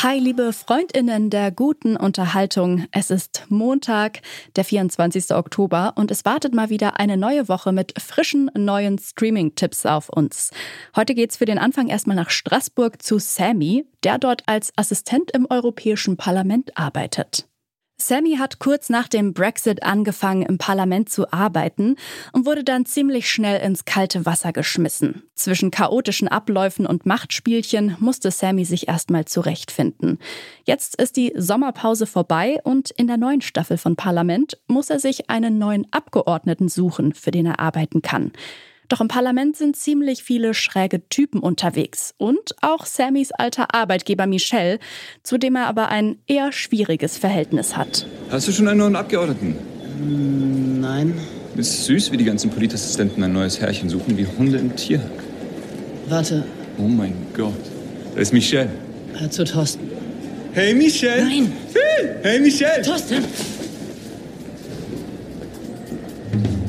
Hi, 0.00 0.16
liebe 0.16 0.52
Freundinnen 0.52 1.28
der 1.28 1.50
guten 1.50 1.96
Unterhaltung. 1.96 2.86
Es 2.92 3.10
ist 3.10 3.46
Montag, 3.48 4.20
der 4.54 4.64
24. 4.64 5.34
Oktober 5.34 5.94
und 5.96 6.12
es 6.12 6.24
wartet 6.24 6.54
mal 6.54 6.70
wieder 6.70 7.00
eine 7.00 7.16
neue 7.16 7.48
Woche 7.48 7.72
mit 7.72 8.00
frischen 8.00 8.48
neuen 8.54 9.00
Streaming-Tipps 9.00 9.86
auf 9.86 10.08
uns. 10.08 10.52
Heute 10.94 11.16
geht's 11.16 11.38
für 11.38 11.46
den 11.46 11.58
Anfang 11.58 11.88
erstmal 11.88 12.14
nach 12.14 12.30
Straßburg 12.30 13.02
zu 13.02 13.18
Sammy, 13.18 13.86
der 14.04 14.18
dort 14.18 14.44
als 14.46 14.72
Assistent 14.76 15.32
im 15.32 15.48
Europäischen 15.50 16.16
Parlament 16.16 16.78
arbeitet. 16.78 17.47
Sammy 18.00 18.36
hat 18.36 18.60
kurz 18.60 18.90
nach 18.90 19.08
dem 19.08 19.34
Brexit 19.34 19.82
angefangen, 19.82 20.42
im 20.42 20.56
Parlament 20.56 21.08
zu 21.08 21.32
arbeiten 21.32 21.96
und 22.32 22.46
wurde 22.46 22.62
dann 22.62 22.86
ziemlich 22.86 23.28
schnell 23.28 23.60
ins 23.60 23.84
kalte 23.84 24.24
Wasser 24.24 24.52
geschmissen. 24.52 25.24
Zwischen 25.34 25.72
chaotischen 25.72 26.28
Abläufen 26.28 26.86
und 26.86 27.06
Machtspielchen 27.06 27.96
musste 27.98 28.30
Sammy 28.30 28.64
sich 28.64 28.86
erstmal 28.86 29.24
zurechtfinden. 29.24 30.20
Jetzt 30.64 30.94
ist 30.94 31.16
die 31.16 31.32
Sommerpause 31.34 32.06
vorbei 32.06 32.60
und 32.62 32.92
in 32.92 33.08
der 33.08 33.16
neuen 33.16 33.40
Staffel 33.40 33.78
von 33.78 33.96
Parlament 33.96 34.58
muss 34.68 34.90
er 34.90 35.00
sich 35.00 35.28
einen 35.28 35.58
neuen 35.58 35.86
Abgeordneten 35.90 36.68
suchen, 36.68 37.14
für 37.14 37.32
den 37.32 37.46
er 37.46 37.58
arbeiten 37.58 38.00
kann. 38.00 38.30
Doch 38.88 39.00
im 39.00 39.08
Parlament 39.08 39.56
sind 39.56 39.76
ziemlich 39.76 40.22
viele 40.22 40.54
schräge 40.54 41.06
Typen 41.08 41.40
unterwegs. 41.40 42.14
Und 42.16 42.54
auch 42.62 42.86
Sammys 42.86 43.32
alter 43.32 43.74
Arbeitgeber 43.74 44.26
Michel, 44.26 44.78
zu 45.22 45.36
dem 45.38 45.56
er 45.56 45.66
aber 45.66 45.88
ein 45.88 46.18
eher 46.26 46.52
schwieriges 46.52 47.18
Verhältnis 47.18 47.76
hat. 47.76 48.06
Hast 48.30 48.48
du 48.48 48.52
schon 48.52 48.66
einen 48.66 48.78
neuen 48.78 48.96
Abgeordneten? 48.96 49.56
Mm, 50.00 50.80
nein. 50.80 51.14
Ist 51.56 51.86
süß, 51.86 52.12
wie 52.12 52.16
die 52.16 52.24
ganzen 52.24 52.50
Politassistenten 52.50 53.22
ein 53.22 53.32
neues 53.32 53.60
Herrchen 53.60 53.88
suchen, 53.88 54.16
wie 54.16 54.26
Hunde 54.26 54.58
im 54.58 54.76
Tierhack. 54.76 55.10
Warte. 56.08 56.44
Oh 56.78 56.82
mein 56.82 57.14
Gott. 57.36 57.52
Da 58.14 58.20
ist 58.20 58.32
Michel. 58.32 58.70
Hör 59.14 59.30
zu 59.30 59.44
Thorsten. 59.44 59.90
Hey 60.52 60.72
Michel! 60.72 61.24
Nein! 61.24 61.52
Hey 62.22 62.40
Michel! 62.40 62.82
Thorsten! 62.82 63.24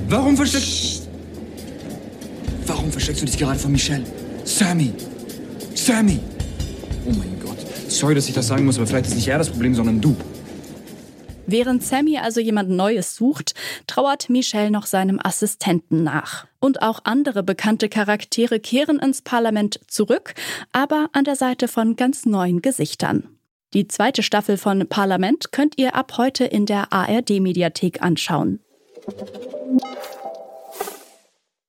Warum 0.07 0.35
versteckst... 0.35 0.98
Warum 2.79 2.93
versteckst 2.93 3.21
du 3.21 3.25
dich 3.25 3.37
gerade 3.37 3.59
von 3.59 3.73
Michelle? 3.73 4.05
Sammy! 4.45 4.93
Sammy! 5.75 6.17
Oh 7.05 7.09
mein 7.09 7.37
Gott. 7.43 7.57
Sorry, 7.89 8.15
dass 8.15 8.29
ich 8.29 8.33
das 8.33 8.47
sagen 8.47 8.63
muss, 8.63 8.77
aber 8.77 8.87
vielleicht 8.87 9.07
ist 9.07 9.15
nicht 9.15 9.27
er 9.27 9.37
das 9.37 9.49
Problem, 9.49 9.75
sondern 9.75 9.99
du. 9.99 10.15
Während 11.45 11.83
Sammy 11.83 12.19
also 12.19 12.39
jemand 12.39 12.69
Neues 12.69 13.17
sucht, 13.17 13.53
trauert 13.85 14.29
Michelle 14.29 14.71
noch 14.71 14.85
seinem 14.85 15.19
Assistenten 15.21 16.05
nach. 16.05 16.47
Und 16.61 16.81
auch 16.81 17.01
andere 17.03 17.43
bekannte 17.43 17.89
Charaktere 17.89 18.61
kehren 18.61 18.99
ins 18.99 19.21
Parlament 19.21 19.81
zurück, 19.87 20.33
aber 20.71 21.09
an 21.11 21.25
der 21.25 21.35
Seite 21.35 21.67
von 21.67 21.97
ganz 21.97 22.25
neuen 22.25 22.61
Gesichtern. 22.61 23.27
Die 23.73 23.89
zweite 23.89 24.23
Staffel 24.23 24.55
von 24.55 24.87
Parlament 24.87 25.51
könnt 25.51 25.77
ihr 25.77 25.95
ab 25.95 26.13
heute 26.15 26.45
in 26.45 26.65
der 26.65 26.93
ARD-Mediathek 26.93 28.01
anschauen. 28.01 28.61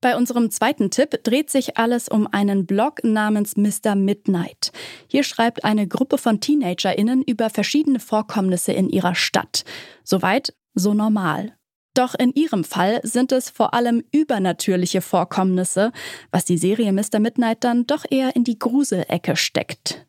Bei 0.01 0.17
unserem 0.17 0.51
zweiten 0.51 0.91
Tipp 0.91 1.23
dreht 1.25 1.51
sich 1.51 1.77
alles 1.77 2.09
um 2.09 2.27
einen 2.27 2.65
Blog 2.65 3.05
namens 3.05 3.57
Mr. 3.57 3.95
Midnight. 3.95 4.73
Hier 5.09 5.25
schreibt 5.25 5.65
eine 5.65 5.87
Gruppe 5.87 6.17
von 6.17 6.41
TeenagerInnen 6.41 7.23
über 7.23 7.51
verschiedene 7.51 8.01
Vorkommnisse 8.01 8.73
in 8.73 8.89
ihrer 8.89 9.15
Stadt. 9.15 9.65
Soweit, 10.03 10.55
so 10.75 10.95
normal. 10.95 11.55
Doch 11.93 12.15
in 12.15 12.33
ihrem 12.33 12.65
Fall 12.65 13.01
sind 13.03 13.31
es 13.33 13.51
vor 13.51 13.75
allem 13.75 14.03
übernatürliche 14.11 15.03
Vorkommnisse, 15.03 15.93
was 16.31 16.47
die 16.47 16.57
Serie 16.57 16.93
Mr. 16.93 17.19
Midnight 17.19 17.63
dann 17.65 17.87
doch 17.87 18.05
eher 18.09 18.35
in 18.35 18.45
die 18.45 18.59
Gruselecke 18.59 19.37
steckt. 19.37 20.07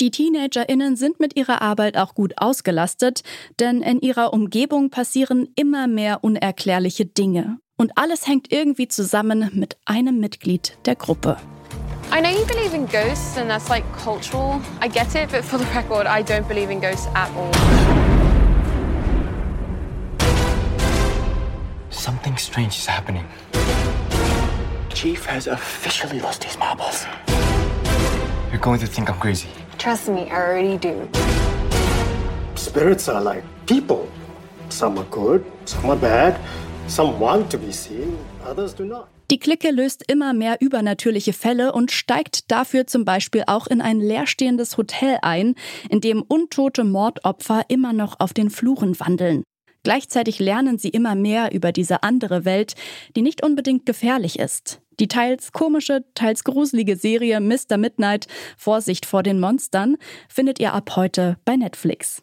Die 0.00 0.10
TeenagerInnen 0.10 0.96
sind 0.96 1.20
mit 1.20 1.36
ihrer 1.36 1.60
Arbeit 1.60 1.96
auch 1.96 2.14
gut 2.14 2.34
ausgelastet, 2.38 3.22
denn 3.60 3.82
in 3.82 4.00
ihrer 4.00 4.32
Umgebung 4.32 4.90
passieren 4.90 5.48
immer 5.54 5.86
mehr 5.86 6.24
unerklärliche 6.24 7.06
Dinge. 7.06 7.58
Und 7.76 7.90
alles 7.96 8.28
hängt 8.28 8.52
irgendwie 8.52 8.86
zusammen 8.86 9.50
mit 9.52 9.76
einem 9.84 10.20
Mitglied 10.20 10.78
der 10.86 10.94
Gruppe. 10.94 11.36
I 12.12 12.20
know 12.20 12.30
you 12.30 12.46
believe 12.46 12.72
in 12.72 12.86
ghosts 12.86 13.36
and 13.36 13.50
that's 13.50 13.68
like 13.68 13.84
cultural. 14.00 14.60
I 14.80 14.88
get 14.88 15.12
it, 15.16 15.32
but 15.32 15.44
for 15.44 15.58
the 15.58 15.66
record, 15.74 16.06
I 16.06 16.22
don't 16.22 16.46
believe 16.46 16.70
in 16.70 16.80
ghosts 16.80 17.08
at 17.14 17.28
all. 17.36 17.50
Something 21.90 22.38
strange 22.38 22.78
is 22.78 22.86
happening. 22.86 23.24
Chief 24.90 25.26
has 25.26 25.48
officially 25.48 26.20
lost 26.20 26.44
his 26.44 26.56
marbles. 26.56 27.04
You're 28.52 28.60
going 28.60 28.78
to 28.78 28.86
think 28.86 29.10
I'm 29.10 29.18
crazy. 29.18 29.48
Trust 29.78 30.08
me, 30.08 30.30
I 30.30 30.36
already 30.36 30.78
do. 30.78 31.08
Spirits 32.54 33.08
are 33.08 33.20
like 33.20 33.42
people. 33.66 34.06
Some 34.68 34.96
are 34.96 35.06
good, 35.10 35.44
some 35.64 35.90
are 35.90 35.96
bad. 35.96 36.38
Die 39.30 39.38
Clique 39.38 39.70
löst 39.70 40.04
immer 40.06 40.34
mehr 40.34 40.60
übernatürliche 40.60 41.32
Fälle 41.32 41.72
und 41.72 41.90
steigt 41.90 42.50
dafür 42.50 42.86
zum 42.86 43.04
Beispiel 43.04 43.44
auch 43.46 43.66
in 43.66 43.80
ein 43.80 44.00
leerstehendes 44.00 44.76
Hotel 44.76 45.18
ein, 45.22 45.54
in 45.88 46.00
dem 46.00 46.22
untote 46.22 46.84
Mordopfer 46.84 47.62
immer 47.68 47.92
noch 47.92 48.20
auf 48.20 48.34
den 48.34 48.50
Fluren 48.50 48.98
wandeln. 49.00 49.42
Gleichzeitig 49.82 50.38
lernen 50.38 50.78
sie 50.78 50.88
immer 50.88 51.14
mehr 51.14 51.52
über 51.52 51.72
diese 51.72 52.02
andere 52.02 52.44
Welt, 52.44 52.74
die 53.16 53.22
nicht 53.22 53.44
unbedingt 53.44 53.86
gefährlich 53.86 54.38
ist. 54.38 54.80
Die 55.00 55.08
teils 55.08 55.52
komische, 55.52 56.04
teils 56.14 56.44
gruselige 56.44 56.96
Serie 56.96 57.40
Mr. 57.40 57.76
Midnight 57.76 58.26
Vorsicht 58.56 59.06
vor 59.06 59.22
den 59.22 59.40
Monstern 59.40 59.96
findet 60.28 60.60
ihr 60.60 60.72
ab 60.72 60.96
heute 60.96 61.36
bei 61.44 61.56
Netflix. 61.56 62.22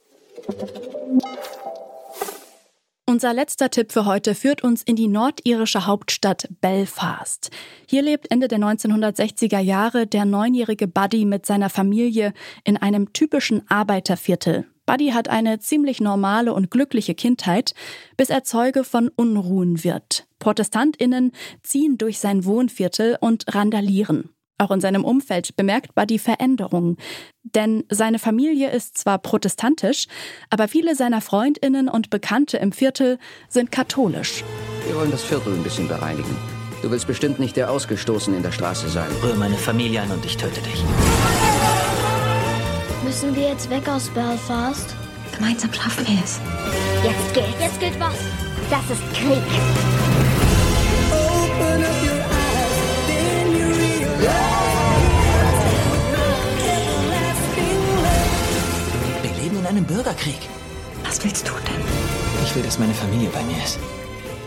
Unser 3.11 3.33
letzter 3.33 3.69
Tipp 3.69 3.91
für 3.91 4.05
heute 4.05 4.35
führt 4.35 4.63
uns 4.63 4.83
in 4.83 4.95
die 4.95 5.09
nordirische 5.09 5.85
Hauptstadt 5.85 6.47
Belfast. 6.61 7.51
Hier 7.85 8.01
lebt 8.01 8.31
Ende 8.31 8.47
der 8.47 8.59
1960er 8.59 9.59
Jahre 9.59 10.07
der 10.07 10.23
neunjährige 10.23 10.87
Buddy 10.87 11.25
mit 11.25 11.45
seiner 11.45 11.69
Familie 11.69 12.31
in 12.63 12.77
einem 12.77 13.11
typischen 13.11 13.69
Arbeiterviertel. 13.69 14.65
Buddy 14.85 15.09
hat 15.09 15.27
eine 15.27 15.59
ziemlich 15.59 15.99
normale 15.99 16.53
und 16.53 16.71
glückliche 16.71 17.13
Kindheit, 17.13 17.73
bis 18.15 18.29
er 18.29 18.45
Zeuge 18.45 18.85
von 18.85 19.09
Unruhen 19.09 19.83
wird. 19.83 20.25
Protestantinnen 20.39 21.33
ziehen 21.63 21.97
durch 21.97 22.17
sein 22.17 22.45
Wohnviertel 22.45 23.17
und 23.19 23.43
randalieren. 23.53 24.29
Auch 24.61 24.69
in 24.69 24.79
seinem 24.79 25.03
Umfeld 25.03 25.55
bemerkt 25.55 25.95
Buddy 25.95 26.19
Veränderungen. 26.19 26.97
Denn 27.41 27.83
seine 27.89 28.19
Familie 28.19 28.69
ist 28.69 28.95
zwar 28.95 29.17
protestantisch, 29.17 30.05
aber 30.51 30.67
viele 30.67 30.95
seiner 30.95 31.19
Freundinnen 31.19 31.89
und 31.89 32.11
Bekannte 32.11 32.57
im 32.57 32.71
Viertel 32.71 33.17
sind 33.49 33.71
katholisch. 33.71 34.43
Wir 34.85 34.95
wollen 34.95 35.09
das 35.09 35.23
Viertel 35.23 35.55
ein 35.55 35.63
bisschen 35.63 35.87
bereinigen. 35.87 36.37
Du 36.83 36.91
willst 36.91 37.07
bestimmt 37.07 37.39
nicht 37.39 37.57
der 37.57 37.71
Ausgestoßen 37.71 38.35
in 38.35 38.43
der 38.43 38.51
Straße 38.51 38.87
sein. 38.87 39.09
Rühr 39.23 39.33
meine 39.33 39.57
Familie 39.57 40.03
an 40.03 40.11
und 40.11 40.23
ich 40.23 40.37
töte 40.37 40.61
dich. 40.61 40.83
Müssen 43.03 43.35
wir 43.35 43.49
jetzt 43.49 43.67
weg 43.71 43.89
aus 43.89 44.09
Belfast? 44.09 44.95
Gemeinsam 45.35 45.73
schaffen 45.73 46.05
wir 46.07 46.23
es. 46.23 46.39
Jetzt 47.03 47.33
gilt. 47.33 47.59
Jetzt 47.59 47.79
gilt 47.79 47.99
was? 47.99 48.13
Das 48.69 48.91
ist 48.91 49.01
Krieg. 49.15 50.10
Einem 59.71 59.85
Bürgerkrieg. 59.85 60.49
Was 61.05 61.23
willst 61.23 61.47
du 61.47 61.53
denn? 61.53 61.81
Ich 62.43 62.53
will, 62.53 62.61
dass 62.61 62.77
meine 62.77 62.93
Familie 62.93 63.29
bei 63.29 63.41
mir 63.43 63.55
ist. 63.63 63.79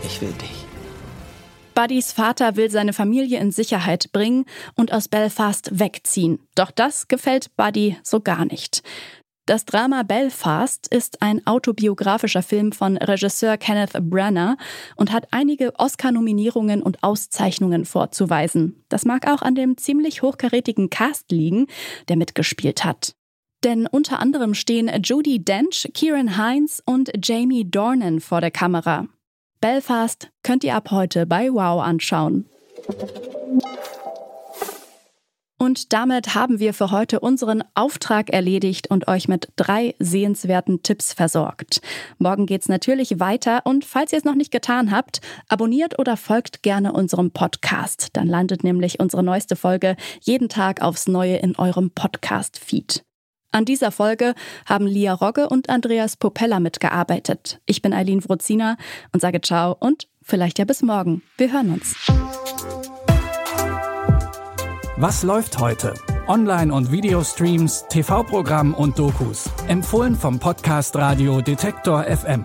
Ich 0.03 0.21
will 0.21 0.31
dich. 0.33 0.65
Buddys 1.73 2.11
Vater 2.11 2.55
will 2.57 2.69
seine 2.69 2.93
Familie 2.93 3.39
in 3.39 3.51
Sicherheit 3.51 4.11
bringen 4.11 4.45
und 4.75 4.93
aus 4.93 5.07
Belfast 5.07 5.79
wegziehen. 5.79 6.37
Doch 6.53 6.69
das 6.69 7.07
gefällt 7.07 7.55
Buddy 7.57 7.97
so 8.03 8.19
gar 8.19 8.45
nicht. 8.45 8.83
Das 9.47 9.65
Drama 9.65 10.03
Belfast 10.03 10.87
ist 10.93 11.23
ein 11.23 11.45
autobiografischer 11.47 12.43
Film 12.43 12.71
von 12.71 12.95
Regisseur 12.97 13.57
Kenneth 13.57 13.93
Branagh 13.99 14.57
und 14.95 15.11
hat 15.11 15.29
einige 15.31 15.73
Oscar-Nominierungen 15.79 16.83
und 16.83 17.01
Auszeichnungen 17.01 17.85
vorzuweisen. 17.85 18.83
Das 18.89 19.05
mag 19.05 19.27
auch 19.27 19.41
an 19.41 19.55
dem 19.55 19.75
ziemlich 19.77 20.21
hochkarätigen 20.21 20.91
Cast 20.91 21.31
liegen, 21.31 21.65
der 22.09 22.15
mitgespielt 22.15 22.85
hat. 22.85 23.15
Denn 23.65 23.87
unter 23.87 24.19
anderem 24.19 24.53
stehen 24.53 24.91
Judy 25.01 25.43
Dench, 25.43 25.89
Kieran 25.95 26.37
Hines 26.37 26.83
und 26.85 27.11
Jamie 27.23 27.67
Dornan 27.67 28.19
vor 28.19 28.39
der 28.39 28.51
Kamera. 28.51 29.07
Belfast 29.59 30.29
könnt 30.43 30.63
ihr 30.63 30.75
ab 30.75 30.91
heute 30.91 31.25
bei 31.25 31.49
Wow 31.51 31.81
anschauen. 31.81 32.45
Und 35.57 35.93
damit 35.93 36.35
haben 36.35 36.59
wir 36.59 36.75
für 36.75 36.91
heute 36.91 37.21
unseren 37.21 37.63
Auftrag 37.73 38.29
erledigt 38.29 38.91
und 38.91 39.07
euch 39.07 39.27
mit 39.27 39.47
drei 39.55 39.95
sehenswerten 39.97 40.83
Tipps 40.83 41.13
versorgt. 41.13 41.81
Morgen 42.19 42.45
geht's 42.45 42.69
natürlich 42.69 43.19
weiter 43.19 43.65
und 43.65 43.83
falls 43.83 44.11
ihr 44.11 44.19
es 44.19 44.25
noch 44.25 44.35
nicht 44.35 44.51
getan 44.51 44.91
habt, 44.91 45.21
abonniert 45.47 45.97
oder 45.97 46.17
folgt 46.17 46.61
gerne 46.61 46.93
unserem 46.93 47.31
Podcast. 47.31 48.09
Dann 48.13 48.27
landet 48.27 48.63
nämlich 48.63 48.99
unsere 48.99 49.23
neueste 49.23 49.55
Folge 49.55 49.95
jeden 50.21 50.49
Tag 50.49 50.83
aufs 50.83 51.07
Neue 51.07 51.37
in 51.37 51.55
eurem 51.55 51.89
Podcast-Feed. 51.89 53.03
An 53.55 53.63
dieser 53.63 53.93
Folge 53.93 54.35
haben 54.65 54.85
Lia 54.85 55.13
Rogge 55.13 55.47
und 55.47 55.69
Andreas 55.69 56.17
Popella 56.17 56.59
mitgearbeitet. 56.59 57.61
Ich 57.65 57.81
bin 57.81 57.93
Eileen 57.93 58.21
Wrozina 58.27 58.75
und 59.13 59.21
sage 59.21 59.39
ciao 59.39 59.77
und 59.79 60.09
vielleicht 60.21 60.59
ja 60.59 60.65
bis 60.65 60.81
morgen. 60.81 61.21
Wir 61.37 61.53
hören 61.53 61.71
uns. 61.71 61.95
Was 64.97 65.23
läuft 65.23 65.57
heute? 65.57 65.93
Online- 66.27 66.73
und 66.73 66.91
Videostreams, 66.91 67.85
TV-Programm 67.87 68.73
und 68.73 68.99
Dokus. 68.99 69.49
Empfohlen 69.69 70.15
vom 70.15 70.37
Podcast 70.37 70.97
Radio 70.97 71.39
Detektor 71.39 72.03
FM. 72.03 72.43